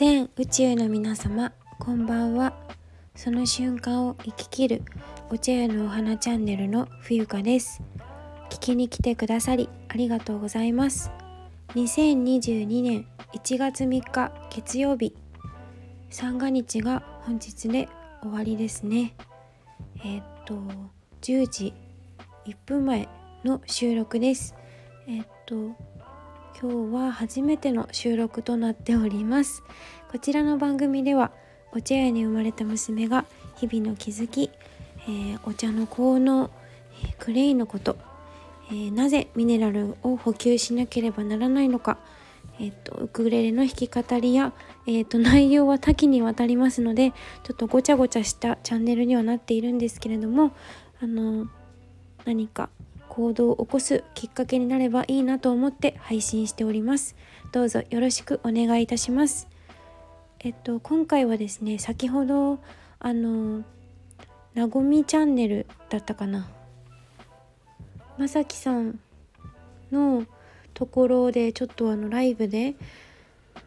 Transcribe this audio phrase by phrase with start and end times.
[0.00, 2.54] 全宇宙の皆様こんばんは。
[3.14, 4.80] その瞬間を生ききる
[5.28, 7.82] お茶屋のお花チャンネルの冬香です。
[8.48, 11.10] 聞きに来てくださりありがとうございます。
[11.74, 15.14] 2022年1月3日月曜日。
[16.08, 17.86] 三が日が本日で
[18.22, 19.14] 終わりですね。
[19.98, 20.54] えー、っと
[21.20, 21.74] 10時
[22.46, 23.06] 1分前
[23.44, 24.54] の収録です。
[25.06, 25.76] えー、っと
[26.58, 29.62] 今日は初めての収録となっております。
[30.10, 31.32] こちらの番組では
[31.72, 33.24] お茶屋に生まれた娘が
[33.56, 34.50] 日々の気づき、
[35.06, 36.50] えー、お茶の効能、
[37.04, 37.96] えー、クレイのこと、
[38.70, 41.98] えー、なぜミネラルを補給しなければならないのか、
[42.58, 44.52] えーと、ウクレレの弾き語りや、
[44.86, 47.12] えーと内容は多岐にわたりますので
[47.44, 50.52] ちょっとごちゃごちゃしたチャンネルにはなっているんですけれども
[51.00, 51.46] あの
[52.24, 52.68] 何か
[53.20, 57.16] 行動を起こすきっかけになればいいなと思って配信しております。
[57.52, 59.46] どうぞよろしくお願いいたします。
[60.38, 62.60] えっと今回はですね先ほど
[62.98, 63.62] あの
[64.54, 66.48] なごみチャンネルだったかな。
[68.16, 68.98] まさきさん
[69.92, 70.24] の
[70.72, 72.74] ところでちょっとあのライブで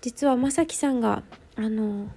[0.00, 1.22] 実はまさきさんが
[1.54, 2.08] あの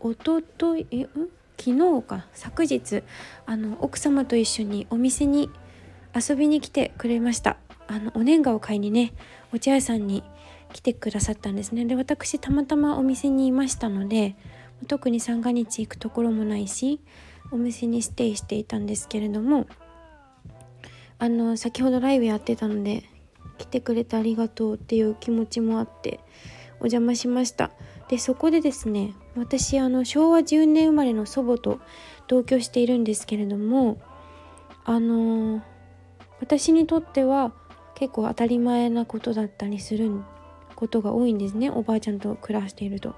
[0.00, 1.08] おとといん？
[1.56, 3.02] 昨日か昨日
[3.46, 5.48] あの奥様と一緒にお店に
[6.14, 7.56] 遊びに来てくれました。
[7.86, 9.12] あのお年賀を買いにね
[9.52, 10.22] お茶屋さんに
[10.72, 11.84] 来てくださったんですね。
[11.84, 14.36] で私たまたまお店にいましたので
[14.88, 17.00] 特に三が日行くところもないし
[17.50, 19.66] お店にステイしていたんですけれども
[21.18, 23.04] あの先ほどライブやってたので
[23.58, 26.20] 来てくれてありがとうっていう気持ちもあって
[26.80, 27.70] お邪魔しました。
[28.08, 31.80] でそこでですね私あの昭和10年生まれの祖母と
[32.26, 33.98] 同居しているんですけれども
[34.84, 35.73] あのー
[36.44, 37.52] 私にとっては
[37.94, 40.10] 結構当たり前なことだったりする
[40.76, 43.14] ことが多いんですねおばあちゃんと暮らしていると。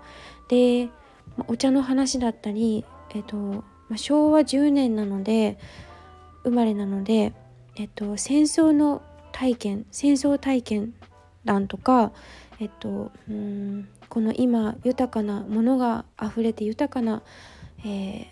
[0.49, 0.89] で、
[1.37, 2.85] まお茶の話だったり、
[3.17, 5.59] えっとま、昭和10年なので
[6.45, 7.33] 生まれなので、
[7.75, 10.95] えっと、戦争の体験戦争体験
[11.45, 12.13] 談とか、
[12.61, 17.25] えっと、うんこの今豊かなものが溢れて豊かな、
[17.85, 18.29] え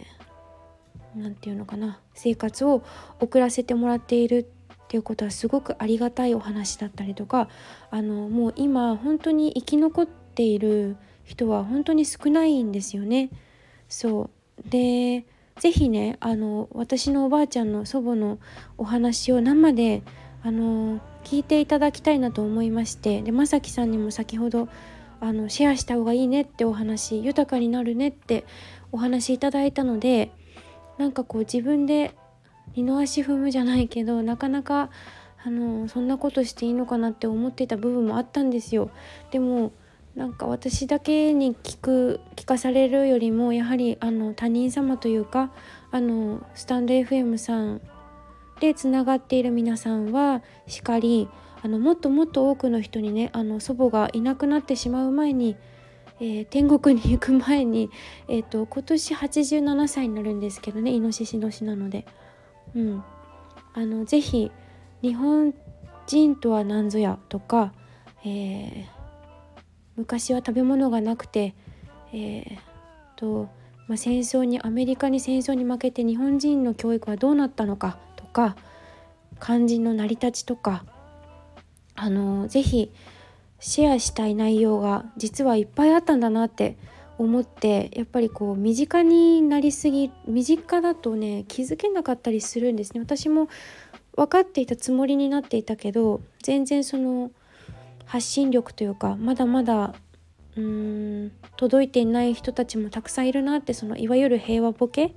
[1.17, 2.85] ー、て言うのかな生活を
[3.19, 4.49] 送らせてもらっている
[4.85, 7.49] っていうことはすごくありがたいお話だったりとか
[7.91, 13.31] あのもう今本当に生き残っている人は本当に少ないんですよね。
[13.89, 14.31] そ
[14.67, 15.25] うで
[15.57, 18.39] 是非ねあの私のおばあちゃんの祖母の
[18.77, 20.03] お話を生で
[20.43, 24.69] あの聞いていただきたいなと思いましてでまさきさんにも先ほど
[25.21, 28.45] あのシェアした方がいいねってお話豊かになるねって
[28.93, 30.33] お話いただいたので
[30.99, 32.15] なんかこう自分で
[32.77, 34.91] 二の足踏むじゃないけどなかなか
[35.45, 38.91] あのそんなことしていいのかなって思ってた部分もあったんですよ。
[39.31, 39.73] でも
[40.15, 45.51] なんか私だけに聞く聞かされるよりもやはりあの他人様というか
[45.91, 47.81] あのスタンド FM さん
[48.61, 51.29] でつながっている皆さんはしかり
[51.63, 55.57] あのもっともっと多くの人にねあの祖母がいなくなってしまう前に、
[56.21, 57.91] えー、天国に行く前に、
[58.29, 62.07] えーと、今年87歳になるんですけどねイノシシ年なので。
[62.75, 63.05] うん、
[63.73, 64.51] あのぜひ
[65.03, 65.55] 日本
[66.07, 67.73] 人とは何ぞやとか、
[68.25, 68.87] えー、
[69.97, 71.55] 昔は食べ物がなくて、
[72.13, 72.59] えー、
[73.17, 73.49] と、
[73.89, 78.57] まあ、戦争にアメリカに戦争に負けて日本人の教育はどうなったのかとか
[79.39, 80.85] 漢字の成り立ちとか
[81.95, 82.93] あのぜひ
[83.61, 86.77] シェアしたい内容が実はいっぱいあったんだなって
[87.19, 93.01] 思ってやっぱりこう身近になりすぎ身近だとね気づけなかったりするんですね。
[93.01, 93.49] 私も
[94.17, 97.31] 分かっていたつもりになっていたけど全然その
[98.05, 99.95] 発信力というかまだまだ
[100.57, 105.15] うーん届いていない人たちもたくさんいるなってそのいわゆる平和ボケ、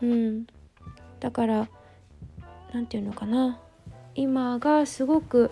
[0.00, 0.46] うん、
[1.20, 1.68] だから
[2.72, 3.58] 何て言うのかな。
[4.14, 5.50] 今がすごく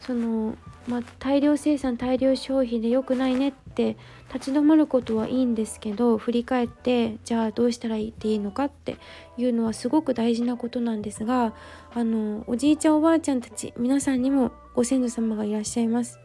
[0.00, 0.56] その
[0.88, 3.96] まあ、大量生産大量消費で良くないねって
[4.32, 8.96] 立ち止まることはいいんですけど振り返ってじゃあどうしたらいいのかって
[9.36, 11.54] いうのはすごく大事なことなんですが
[11.94, 16.18] あのおじいちゃんおばあちゃんたち皆さんにもご先祖様がいらっしゃいます。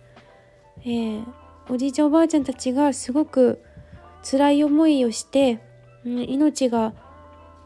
[0.82, 1.26] えー、
[1.70, 3.62] おじいちゃんおばあちゃんたちがすごく
[4.24, 5.60] 辛い思いをして、
[6.06, 6.94] うん、命が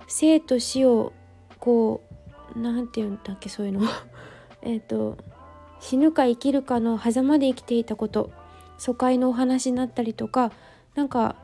[0.08, 1.14] 生と死を
[1.60, 2.02] こ
[2.56, 3.82] う何て言うんだっけそういうの
[4.62, 5.18] えっと
[5.80, 8.32] 死ぬか生きるかの狭間で生きていたこと
[8.82, 10.52] 疎開のお話になったりとか
[10.96, 11.36] なんか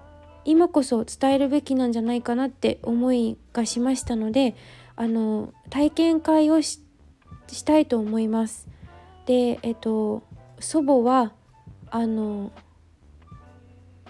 [0.44, 4.56] 今こそ伝えるべきなんじゃないかなって思いがしましたので
[4.96, 6.82] あの体験会をし
[7.64, 8.68] たいと思います。
[9.28, 10.24] でえっと
[10.60, 11.32] 祖母は
[11.92, 12.52] あの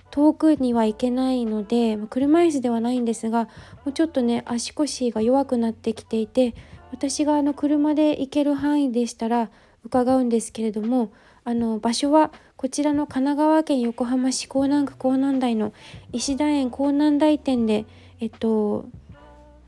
[0.10, 3.50] 遠くには行けないので車椅子ではないんですが
[3.84, 6.56] もうちょっとね足腰が弱くなってきていて
[6.94, 9.50] 私があの車で行ける範囲でしたら
[9.84, 11.12] 伺うんですけれども
[11.48, 15.72] あの場所はこちらの神奈川県横浜市港南区港南台の
[16.12, 17.86] 石田園港南台店で
[18.20, 18.84] えっと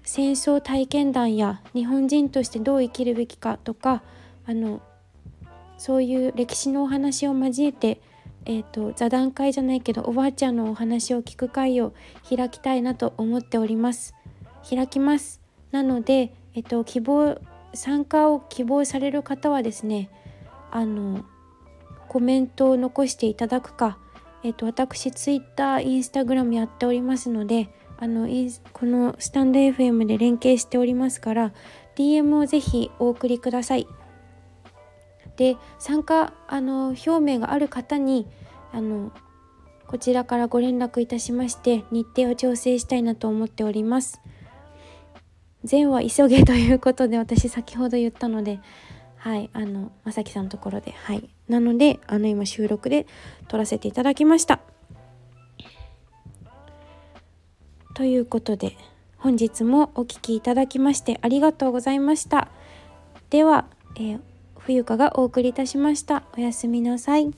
[0.04, 4.04] 戦争体験談や日本人としてどう生きるべきかとか
[4.46, 4.82] あの
[5.78, 8.02] そういう歴史のお話を交えて、
[8.44, 11.94] えーと、座談会じゃないけどおばあちゃんのお話を聞く会を
[12.30, 14.14] 開きたいなと思っております。
[14.70, 15.40] 開きます。
[15.72, 17.40] なので、えっ、と、希望
[17.74, 20.10] 参加を希望される方はですね
[20.72, 21.24] あの
[22.10, 23.98] コメントを残していただくか、
[24.44, 27.70] えっ、と、私 Twitter、Instagram やっておりますので
[28.02, 28.28] あの
[28.72, 31.54] このスタンド FM で連携しておりますから
[31.98, 33.88] DM をぜひお送りください。
[35.36, 38.26] で参加あの表明がある方に
[38.72, 39.12] あの
[39.86, 44.22] こちらからご連絡いたしまして日程を調整したいなと思っております。
[45.66, 48.62] 善は急げということで私先ほど言ったので
[49.20, 53.06] はいあのまさきさんのところではいなのであの今収録で
[53.48, 54.60] 撮らせていただきました。
[57.94, 58.78] ということで
[59.18, 62.48] 本日もお聴きいただきましてありがとうございました。
[63.30, 64.22] では、えー
[64.60, 66.24] 冬香がお送りいたしました。
[66.38, 67.32] おやすみなさい。